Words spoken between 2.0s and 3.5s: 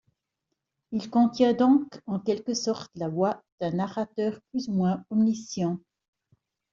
en quelque sorte la voix